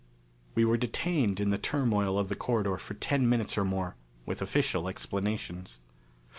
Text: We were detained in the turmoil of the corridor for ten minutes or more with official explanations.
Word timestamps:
We 0.55 0.65
were 0.65 0.77
detained 0.77 1.39
in 1.39 1.51
the 1.51 1.59
turmoil 1.59 2.17
of 2.17 2.27
the 2.27 2.35
corridor 2.35 2.75
for 2.77 2.95
ten 2.95 3.29
minutes 3.29 3.55
or 3.55 3.63
more 3.63 3.95
with 4.25 4.41
official 4.41 4.87
explanations. 4.87 5.77